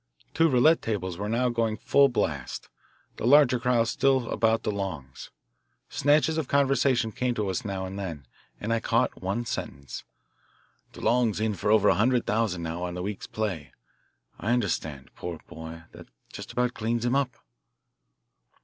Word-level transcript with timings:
Two 0.33 0.49
roulette 0.49 0.81
tables 0.81 1.19
were 1.19 1.29
now 1.29 1.49
going 1.49 1.77
full 1.77 2.09
blast, 2.09 2.69
the 3.17 3.27
larger 3.27 3.59
crowd 3.59 3.87
still 3.87 4.27
about 4.31 4.63
DeLong's. 4.63 5.29
Snatches 5.89 6.39
of 6.39 6.47
conversation 6.47 7.11
came 7.11 7.35
to 7.35 7.49
us 7.49 7.63
now 7.63 7.85
and 7.85 7.99
then, 7.99 8.25
and 8.59 8.73
I 8.73 8.79
caught 8.79 9.21
one 9.21 9.45
sentence, 9.45 10.03
"De 10.93 11.01
Long's 11.01 11.39
in 11.39 11.53
for 11.53 11.69
over 11.69 11.87
a 11.87 11.93
hundred 12.01 12.25
thousand 12.25 12.63
now 12.63 12.81
on 12.83 12.95
the 12.95 13.03
week's 13.03 13.27
play, 13.27 13.73
I 14.39 14.53
understand; 14.53 15.11
poor 15.13 15.37
boy 15.47 15.83
that 15.91 16.07
about 16.51 16.73
cleans 16.73 17.05
him 17.05 17.13
up." 17.15 17.37